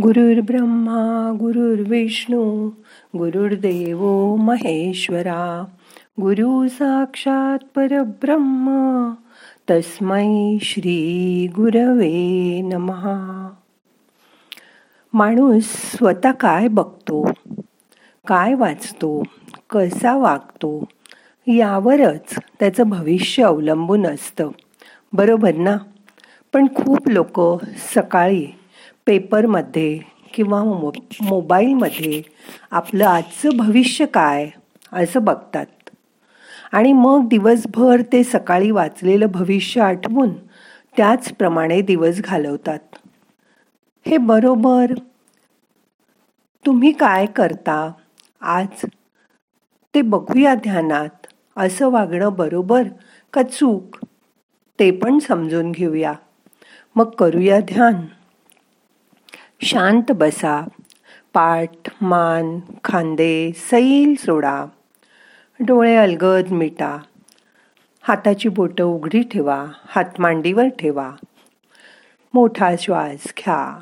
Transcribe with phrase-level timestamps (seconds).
[0.00, 2.68] गुरुर्ब्रह्मा गुरुर्विष्णू
[3.18, 5.64] गुरुर्देव महेश्वरा.
[6.20, 8.68] गुरु साक्षात परब्रह्म
[9.70, 13.50] तस्मै श्री गुरवे नमहा
[15.12, 17.30] माणूस स्वतः काय बघतो?
[18.26, 19.22] काय वाचतो?
[19.70, 20.84] कसा वागतो?
[21.46, 24.48] यावरच त्याचं भविष्य अवलंबून असतं.
[25.12, 25.76] बरोबर ना?
[26.52, 27.40] पण खूप लोक
[27.94, 28.46] सकाळी
[29.06, 29.98] पेपरमध्ये
[30.34, 30.90] किंवा मो
[31.22, 32.22] मोबाईलमध्ये
[32.70, 34.50] आपलं आजचं भविष्य काय
[34.92, 35.66] असं बघतात.
[36.72, 40.32] आणि मग दिवसभर ते सकाळी वाचलेलं भविष्य आठवून
[40.96, 42.78] त्याचप्रमाणे दिवस घालवतात.
[44.06, 44.94] हे बरोबर
[46.64, 47.92] तुम्ही काय करता
[48.40, 48.84] आज
[49.94, 51.26] ते बघूया ध्यानात
[51.56, 52.82] असं वागणं बरोबर
[53.32, 53.96] का चूक
[54.78, 56.12] ते पण समजून घेऊया.
[56.96, 57.94] मग करूया ध्यान.
[59.64, 60.68] शांत बसा
[61.32, 64.64] पाठ मान खांदे सैल सोडा.
[65.60, 66.98] डोळे अलगद मिटा.
[68.02, 71.12] हाताची बोटं उघडी ठेवा हात मांडीवर ठेवा.
[72.34, 73.80] मोठा श्वास घ्या.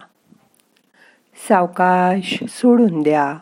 [1.48, 3.38] सावकाश सोडून द्या.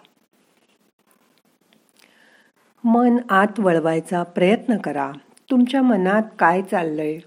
[2.84, 5.12] मन आत वळवायचा प्रयत्न करा.
[5.50, 7.19] तुमच्या मनात काय चाललंय?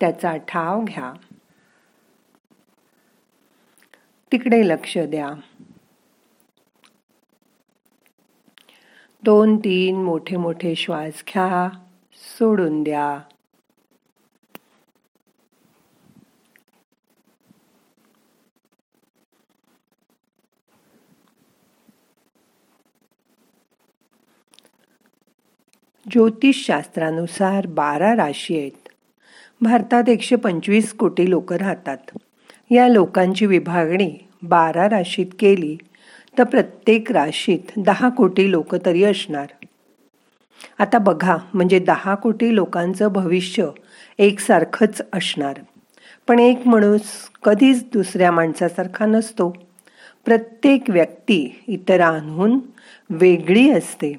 [0.00, 1.12] त्याचा ठाव घ्या.
[4.32, 5.34] तिकडे लक्ष द्या.
[9.22, 11.68] दोन तीन मोठे मोठे श्वास घ्या.
[12.38, 13.20] सोडून द्या.
[26.10, 28.88] ज्योतिषशास्त्रानुसार बारा राशी आहेत.
[29.60, 32.18] भारतात एकशे पंचवीस कोटी लोक राहतात.
[32.70, 34.12] या लोकांची विभागणी
[34.42, 35.76] बारा राशीत केली
[36.38, 39.46] तर प्रत्येक राशीत दहा कोटी लोक तरी असणार.
[40.78, 43.66] आता बघा म्हणजे दहा कोटी लोकांचं भविष्य
[44.18, 45.54] एकसारखंच असणार.
[46.28, 47.00] पण एक माणूस
[47.44, 49.56] कधीच दुसऱ्या माणसासारखा नसतो.
[50.24, 52.58] प्रत्येक व्यक्ती इतरांहून
[53.10, 54.12] वेगळी असते.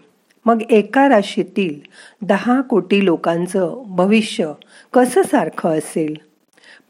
[0.45, 1.79] मग एका राशीतील
[2.21, 4.51] दहा कोटी लोकांचं भविष्य
[4.93, 6.15] कसं सारखं असेल?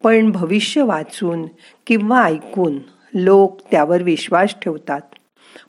[0.05, 1.45] पण भविष्य वाचून
[1.87, 2.79] किंवा ऐकून
[3.13, 5.01] लोक त्यावर विश्वास ठेवतात.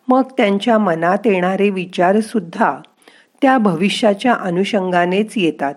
[0.09, 2.79] मग त्यांच्या मनात येणारे विचारसुद्धा
[3.43, 5.75] त्या भविष्याच्या अनुषंगानेच येतात.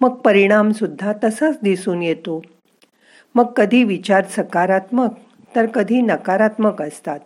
[0.00, 2.42] मग परिणामसुद्धा तसाच दिसून येतो.
[3.34, 5.10] मग कधी विचार सकारात्मक
[5.56, 7.20] तर कधी नकारात्मक असतात.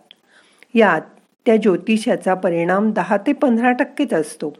[0.73, 1.01] यात
[1.45, 4.53] त्या ज्योतिषाचा परिणाम दहा ते पंधरा टक्केच असतो.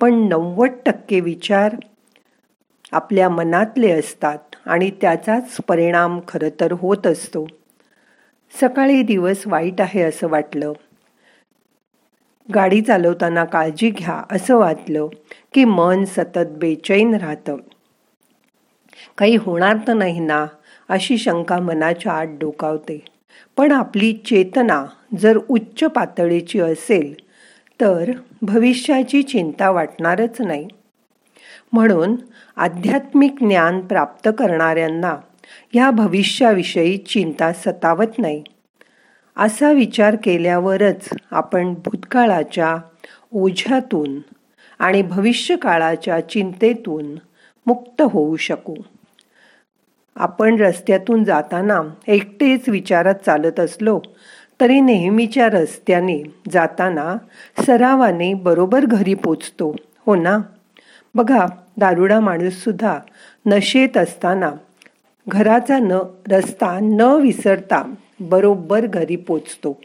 [0.00, 1.76] पण नव्वद टक्के विचार
[2.92, 4.38] आपल्या मनातले असतात.
[4.66, 7.46] आणि त्याचाच परिणाम खरं तर होत असतो.
[8.60, 10.72] सकाळी दिवस वाईट आहे असं वाटलं.
[12.54, 15.08] गाडी चालवताना काळजी घ्या असं वाटलं
[15.54, 17.56] की मन सतत बेचैन राहतं.
[19.18, 20.46] काही होणार तर नाही ना
[20.88, 23.04] अशी शंका मनाच्या आत डोकावते.
[23.56, 24.84] पण आपली चेतना
[25.18, 27.14] जर उच्च पातळीची असेल
[27.80, 28.10] तर
[28.42, 30.68] भविष्याची चिंता वाटणारच नाही.
[31.72, 32.16] म्हणून
[32.56, 35.16] आध्यात्मिक ज्ञान प्राप्त करणाऱ्यांना
[35.72, 38.42] ह्या भविष्याविषयी चिंता सतावत नाही.
[39.36, 42.76] असा विचार केल्यावरच आपण भूतकाळाच्या
[43.32, 44.18] ओझ्यातून
[44.78, 47.14] आणि भविष्यकाळाच्या चिंतेतून
[47.66, 48.74] मुक्त होऊ शकू.
[50.16, 54.00] आपण रस्त्यातून जाताना एकटेच विचारात चालत असलो
[54.60, 56.22] तरी नेहमीच्या रस्त्याने
[56.52, 57.16] जाताना
[57.66, 59.76] सरावाने बरोबर घरी पोचतो
[60.06, 60.38] हो ना?
[61.16, 61.46] बघा
[61.76, 62.98] दारुडा माणूस सुद्धा
[63.46, 64.52] नशेत असताना
[65.28, 65.98] घराचा न
[66.30, 69.80] रस्ता न विसरता बरोबर घरी पोचतो.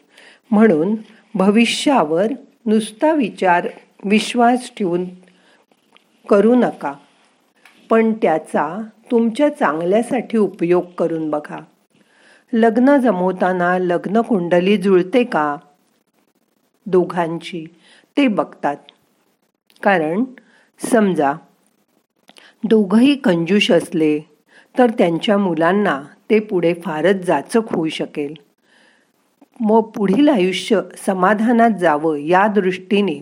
[0.52, 0.96] म्हणून
[1.36, 2.28] भविष्यावर
[2.66, 3.68] नुसता विचार
[4.04, 5.06] विश्वास ठेवून
[6.30, 6.94] करू नका.
[7.90, 8.82] पण त्याचा
[9.12, 11.60] तुमच्या चांगल्यासाठी उपयोग करून बघा.
[12.54, 15.58] लग्न जमवताना लग्न कुंडली जुळते का?
[16.86, 17.66] दोघांची.
[18.18, 18.76] ते बघतात.
[19.84, 20.24] कारण
[20.82, 21.34] समजा
[22.64, 24.20] दोघंही कंजूष असले
[24.78, 28.34] तर त्यांच्या मुलांना ते पुढे फारच जाचक होऊ शकेल.
[29.60, 33.20] मग पुढील आयुष्य समाधानात जावं या दृष्टीने.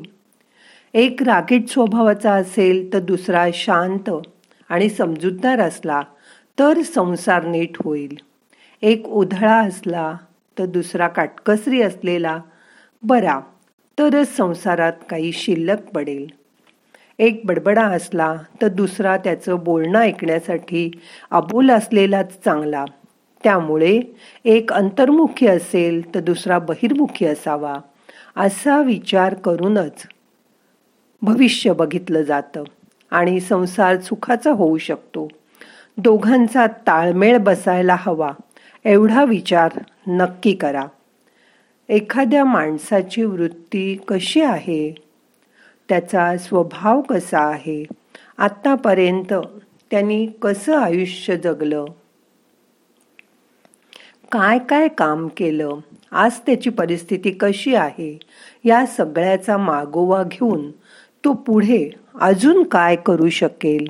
[0.93, 4.09] एक रागीट स्वभावाचा असेल तर दुसरा शांत
[4.69, 6.01] आणि समजूतदार असला
[6.59, 8.17] तर संसार नीट होईल.
[8.81, 10.13] एक उधळा असला
[10.59, 12.39] तर दुसरा काटकसरी असलेला
[13.03, 13.39] बरा
[13.99, 16.38] तरच संसारात काही शिल्लक पडेल.
[17.19, 20.91] एक बडबडा असला तर दुसरा त्याचं बोलणं ऐकण्यासाठी
[21.31, 22.85] अबोल असलेलाच चांगला.
[23.43, 23.99] त्यामुळे
[24.45, 27.75] एक अंतर्मुखी असेल तर दुसरा बहिर्मुखी असावा
[28.35, 30.07] असा विचार करूनच
[31.21, 32.63] भविष्य बघितलं जातं
[33.11, 35.27] आणि संसार सुखाचा होऊ शकतो.
[35.97, 38.31] दोघांचा ताळमेळ बसायला हवा
[38.85, 39.71] एवढा विचार
[40.07, 40.83] नक्की करा.
[41.89, 45.08] एखाद्या माणसाची वृत्ती कशी आहे?
[45.89, 47.85] त्याचा स्वभाव कसा आहे?
[48.37, 49.33] आत्तापर्यंत
[49.91, 51.85] त्यांनी कसं आयुष्य जगलं?
[54.31, 55.75] काय काय काम केलं?
[56.11, 58.19] आज त्याची परिस्थिती कशी आहे?
[58.65, 60.71] या सगळ्याचा मागोवा घेऊन
[61.25, 61.89] तो पुढे
[62.21, 63.87] अजून काय करू शकेल?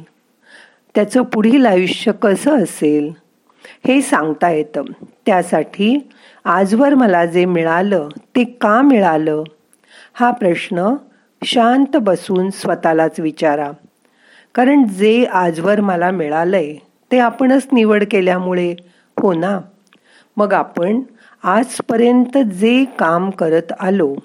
[0.95, 3.11] त्याचं पुढील आयुष्य कसं असेल?
[3.87, 4.83] हे सांगता येतं.
[5.25, 6.09] त्यासाठी
[6.45, 9.43] आजवर मला जे मिळालं ते का मिळालं?
[10.13, 10.95] हा प्रश्न
[11.43, 13.71] शांत बसून स्वतःलाच विचारा.
[14.55, 16.75] कारण जे आजवर मला मिळालंय
[17.11, 18.75] ते आपणच निवड केल्यामुळे
[19.21, 19.59] हो ना?
[20.37, 21.01] मग आपण
[21.43, 24.15] आजपर्यंत जे काम करत आलो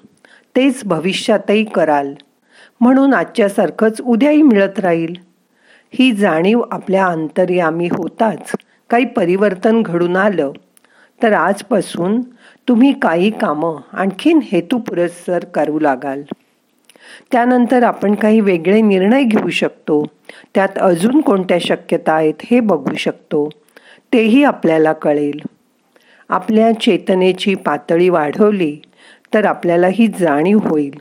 [0.55, 2.13] तेच भविष्यातही कराल.
[2.81, 5.13] म्हणून आजच्यासारखंच उद्याही मिळत राहील.
[5.93, 8.51] ही जाणीव आपल्या अंतर्यामी होताच
[8.89, 10.51] काही परिवर्तन घडून आलं.
[11.23, 12.21] तर आजपासून
[12.67, 16.21] तुम्ही काही कामं आणखीन हेतुपुरस्सर करू लागाल.
[17.31, 20.05] त्यानंतर आपण काही वेगळे निर्णय घेऊ शकतो.
[20.55, 23.49] त्यात अजून कोणत्या शक्यता आहेत हे बघू शकतो.
[24.13, 25.39] तेही आपल्याला कळेल.
[26.29, 28.77] आपल्या चेतनेची पातळी वाढवली
[29.33, 30.95] तर आपल्याला ही जाणीव होईल.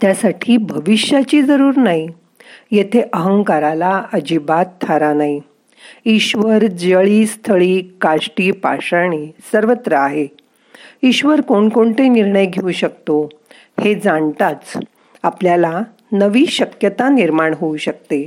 [0.00, 2.08] त्यासाठी भविष्याची जरूर नाही.
[2.70, 5.40] येथे अहंकाराला अजिबात थारा नाही.
[6.06, 10.26] ईश्वर जळी स्थळी काष्टी पाषाणी सर्वत्र आहे.
[11.02, 13.28] ईश्वर कोणकोणते निर्णय घेऊ शकतो?
[13.80, 14.76] हे जाणताच
[15.22, 15.82] आपल्याला
[16.12, 18.26] नवी शक्यता निर्माण होऊ शकते.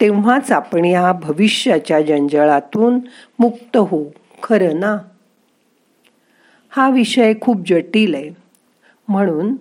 [0.00, 2.98] तेव्हाच आपण या भविष्याच्या जंजळातून
[3.38, 4.04] मुक्त होऊ.
[4.42, 4.98] खरं ना?
[6.70, 8.30] हा विषय खूप जटिल आहे.
[9.08, 9.56] म्हणून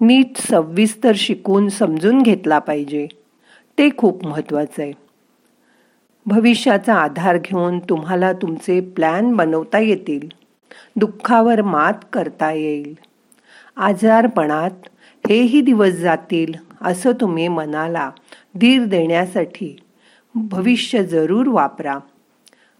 [0.00, 3.06] नीट सविस्तर शिकून समजून घेतला पाहिजे.
[3.78, 4.92] ते खूप महत्त्वाचं आहे.
[6.26, 10.28] भविष्याचा आधार घेऊन तुम्हाला तुमचे प्लॅन बनवता येतील.
[10.96, 12.98] दुःखावर मात करता येईल.
[13.76, 14.70] आजारपणात
[15.28, 18.10] हेही दिवस जातील असं तुम्ही मनाला
[18.54, 19.76] धीर देण्यासाठी
[20.34, 21.98] भविष्य जरूर वापरा.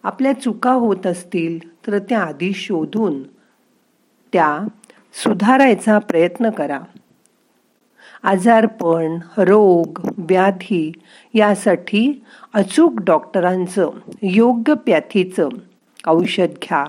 [0.03, 3.23] आपल्या चुका होत असतील तर त्या आधी शोधून
[4.33, 4.59] त्या
[5.25, 6.81] सुधारायचा प्रयत्न करा.
[8.23, 10.93] आजारपण रोग व्याधी
[11.35, 12.25] यासाठी
[12.55, 13.91] अचूक डॉक्टरांचं
[14.23, 15.49] योग्य प्याथीचं
[16.07, 16.85] औषध घ्या.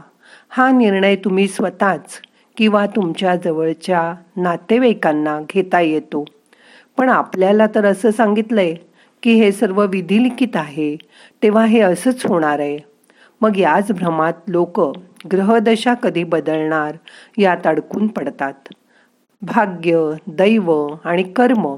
[0.50, 2.22] हा निर्णय तुम्ही स्वतःच
[2.58, 6.26] किंवा तुमच्या जवळच्या नातेवाईकांना घेता येतो.
[6.98, 8.76] पण आपल्याला तर असं सांगितलंय
[9.24, 10.96] की हे सर्व विधिलिखित आहे
[11.44, 12.78] तेव्हा हे असंच होणार आहे.
[13.42, 14.80] मग याच भ्रमात लोक
[15.32, 16.96] ग्रहदशा कधी बदलणार
[17.38, 18.74] यात अडकून पडतात.
[19.42, 21.76] भाग्य दैव आणि कर्म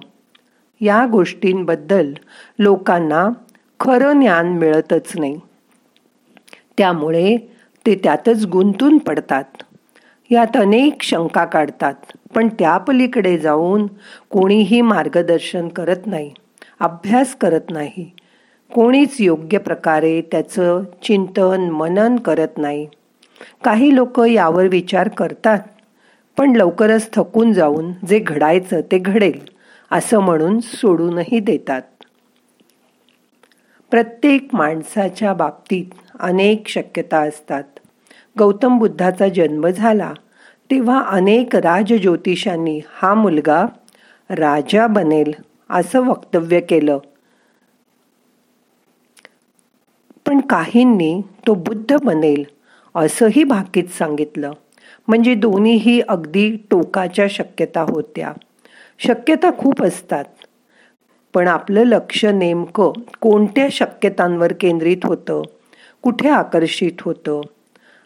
[0.82, 2.14] या गोष्टींबद्दल
[2.60, 3.30] लोकांना
[3.80, 5.40] खरं ज्ञान मिळतच नाही.
[6.78, 7.38] त्यामुळे
[7.86, 9.44] ते त्यातच गुंतून पडतात.
[10.32, 11.94] यात अनेक शंका काढतात.
[12.36, 13.88] पण त्या पलीकडे जाऊन
[14.30, 16.32] कोणीही मार्गदर्शन करत नाही
[16.80, 18.12] अभ्यास करत नाही.
[18.74, 22.88] कोणीच योग्य प्रकारे त्याचं चिंतन मनन करत नाही.
[23.64, 25.60] काही लोक यावर विचार करतात
[26.38, 29.40] पण लवकरच थकून जाऊन जे घडायचं ते घडेल
[29.92, 31.82] असं म्हणून सोडूनही देतात.
[33.92, 35.86] प्रत्येक माणसाच्या बाबतीत
[36.20, 37.64] अनेक शक्यता असतात.
[38.40, 40.14] गौतम बुद्धाचा जन्म झाला.
[40.72, 43.66] तेव्हा अनेक राजज्योतिषांनी हा मुलगा
[44.30, 45.32] राजा बनेल
[45.70, 46.98] असं वक्तव्य केलं.
[50.28, 52.44] पण काहींनी तो बुद्ध बनेल
[52.96, 54.52] असंही भाकीत सांगितलं.
[55.08, 58.34] म्हणजे दोन्हीही अगदी टोकाच्या शक्यता होत्या.
[59.00, 60.26] शक्यता खूप असतात.
[61.34, 65.42] पण आपलं लक्ष नेमकं कोणत्या शक्यतांवर केंद्रित होतं?
[66.02, 67.42] कुठे आकर्षित होतं?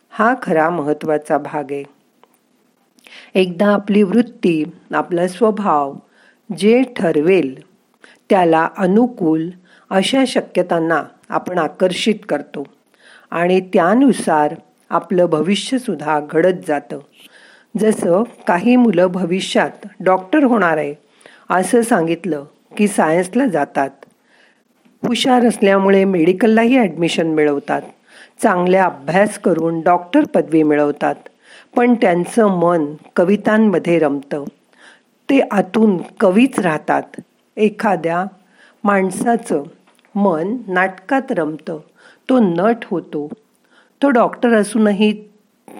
[0.10, 1.84] हा खरा महत्त्वाचा भाग आहे.
[3.36, 4.64] एकदा आपली वृत्ती
[4.94, 5.96] आपला स्वभाव
[6.58, 7.64] जे ठरवेल
[8.30, 9.50] त्याला अनुकूल
[9.90, 12.64] अशा शक्यतांना आपण आकर्षित करतो
[13.32, 14.56] आणि त्यानुसार
[14.90, 17.00] आपलं भविष्यसुद्धा घडत जातं.
[17.78, 20.96] जसं काही मुलं भविष्यात डॉक्टर होणार आहे
[21.50, 22.44] असं सांगितलं
[22.78, 23.90] की सायन्सला जातात.
[25.08, 27.82] हुशार असल्यामुळे मेडिकललाही ॲडमिशन मिळवतात.
[28.44, 31.16] चांगल्या अभ्यास करून डॉक्टर पदवी मिळवतात.
[31.76, 34.44] पण त्यांचं मन कवितांमध्ये रमतं.
[35.30, 37.04] ते आतून कवीच राहतात.
[37.58, 38.26] एखाद्या
[38.84, 39.64] माणसाचं
[40.16, 41.80] मन नाटकात रमतं.
[42.30, 43.30] तो नट होतो.
[44.02, 45.30] तो डॉक्टर असूनही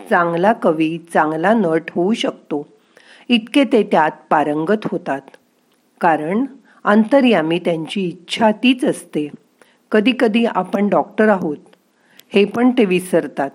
[0.10, 2.68] चांगला कवी चांगला नट होऊ शकतो.
[3.30, 5.22] इतके ते त्यात पारंगत होतात.
[6.02, 6.46] कारण
[6.84, 9.28] अंतर्यामी त्यांची इच्छा तीच असते.
[9.92, 11.58] कधीकधी आपण डॉक्टर आहोत.
[12.30, 13.50] हे पण ते विसरतात.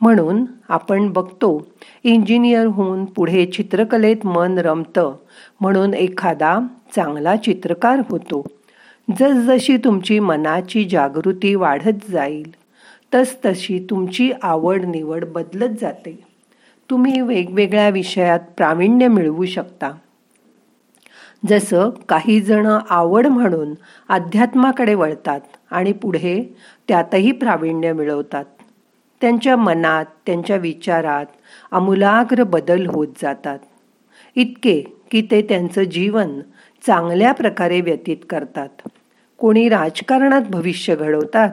[0.00, 1.66] म्हणून आपण बघतो
[2.02, 5.14] इंजिनियर होऊन पुढे चित्रकलेत मन रमतं
[5.60, 6.60] म्हणून एखादा
[6.96, 8.46] चांगला चित्रकार होतो.
[9.18, 12.54] जसजशी तुमची मनाची जागृती वाढत जाईल
[13.14, 16.24] तसतशी तुमची आवड निवड बदलत जाते.
[16.90, 19.90] तुम्ही वेगवेगळ्या विषयात प्रावीण्य मिळवू शकता.
[21.48, 23.74] जसं काही जण आवड म्हणून
[24.08, 26.54] अध्यात्माकडे वळतात आणि पुढे
[26.88, 28.44] त्यातही प्रावीण्य मिळवतात.
[29.20, 31.26] त्यांच्या मनात त्यांच्या विचारात
[31.70, 33.58] आमूलाग्र बदल होत जातात.
[34.36, 36.40] इतके की ते त्यांचं जीवन
[36.86, 38.68] चांगल्या प्रकारे व्यतीत करतात.
[39.38, 41.50] कोणी राजकारणात भविष्य घडवतात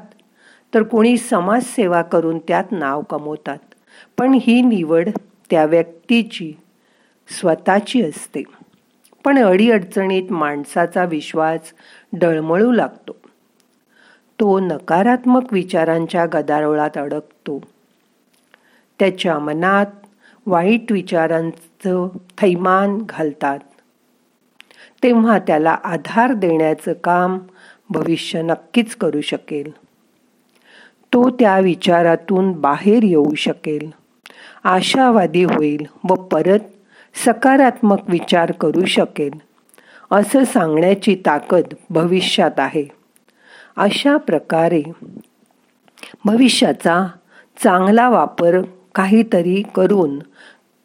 [0.73, 3.57] तर कोणी समाजसेवा करून त्यात नाव कमवतात.
[4.17, 5.09] पण ही निवड
[5.49, 6.53] त्या व्यक्तीची
[7.39, 8.43] स्वतःची असते.
[9.27, 11.59] पण अडीअडचणीत माणसाचा विश्वास
[12.13, 13.15] डळमळू लागतो.
[14.39, 17.61] तो नकारात्मक विचारांच्या गदारोळात अडकतो.
[18.99, 19.85] त्याच्या मनात
[20.45, 22.07] वाईट विचारांचं
[22.37, 23.59] थैमान घालतात.
[25.03, 27.39] तेव्हा त्याला आधार देण्याचं काम
[27.89, 29.71] भविष्य नक्कीच करू शकेल.
[31.13, 33.91] तो त्या विचारातून बाहेर येऊ शकेल.
[34.63, 36.59] आशावादी होईल व परत
[37.25, 39.31] सकारात्मक विचार करू शकेल
[40.11, 42.85] असं सांगण्याची ताकद भविष्यात आहे.
[43.77, 44.83] अशा प्रकारे
[46.25, 47.07] भविष्याचा
[47.63, 48.61] चांगला वापर
[48.95, 50.19] काहीतरी करून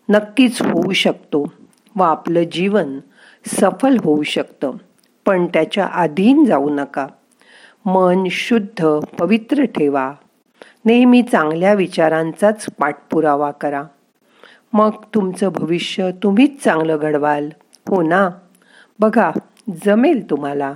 [0.08, 1.52] नक्कीच होऊ शकतो
[1.96, 2.98] व आपलं जीवन
[3.46, 4.70] सफल होऊ शकतं.
[5.26, 7.06] पण त्याच्या अधीन जाऊ नका.
[7.86, 8.86] मन शुद्ध
[9.18, 10.12] पवित्र ठेवा.
[10.84, 13.82] नेहमी चांगल्या विचारांचाच पाठपुरावा करा.
[14.72, 17.48] मग तुमचं भविष्य तुम्हीच चांगलं घडवाल.
[17.88, 18.30] हो ना?
[18.98, 19.30] बघा
[19.86, 20.74] जमेल तुम्हाला.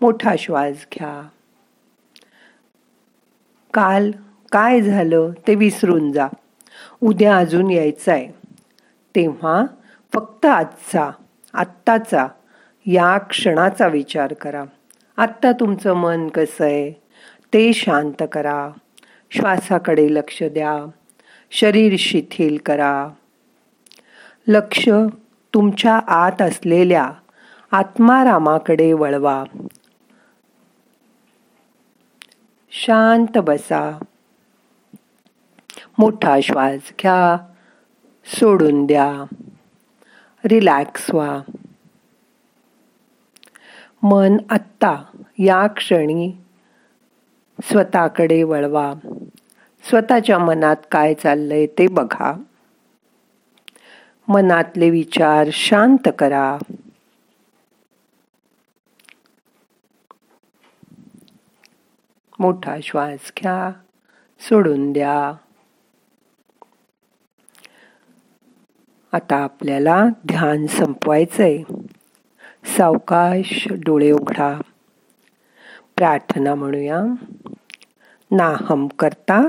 [0.00, 1.28] मोठा श्वास घ्या.
[3.74, 4.10] काल
[4.52, 6.28] काय झालं ते विसरून जा.
[7.00, 8.28] उद्या अजून यायचं आहे
[9.14, 9.64] तेव्हा
[10.14, 11.10] फक्त आजचा
[11.54, 12.26] आत्ताचा
[12.86, 14.64] या क्षणाचा विचार करा.
[15.16, 16.90] आत्ता तुमचं मन कसं आहे
[17.54, 18.70] ते शांत करा.
[19.30, 20.86] श्वासाकडे लक्ष द्या.
[21.50, 23.08] शरीर शिथिल करा.
[24.48, 24.88] लक्ष
[25.54, 27.10] तुमच्या आत असलेल्या
[27.70, 29.44] आत्मारामाकडे वळवा.
[32.70, 34.04] शांत बसा.
[35.98, 37.36] मोठा श्वास घ्या.
[38.24, 39.36] सोडून द्या.
[40.44, 41.40] रिलॅक्स व्हा.
[44.02, 45.04] मन आत्ता
[45.38, 46.32] या क्षणी
[47.62, 48.94] स्वतःकडे वळवा.
[49.88, 52.34] स्वतःच्या मनात काय चाललंय ते बघा.
[54.28, 56.58] मनातले विचार शांत करा.
[62.38, 63.72] मोठा श्वास घ्या
[64.40, 65.32] सोडून द्या.
[69.12, 71.62] आता आपल्याला ध्यान संपवायचंय.
[72.76, 74.60] सावकाश डोळे उघडा.
[75.96, 77.02] प्रार्थना म्हणूया.
[78.30, 79.48] नाहम करता